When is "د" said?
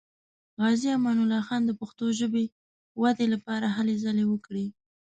1.65-1.71